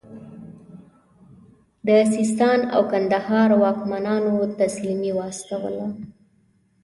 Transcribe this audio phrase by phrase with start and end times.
[1.87, 5.85] د سیستان او کندهار واکمنانو تسلیمي واستوله.